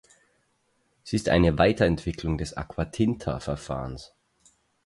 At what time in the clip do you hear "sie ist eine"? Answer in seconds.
1.03-1.59